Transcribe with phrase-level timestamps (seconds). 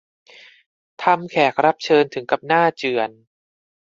[1.03, 3.09] ทำแขกรับเชิญถึงกับหน้าเจื่อน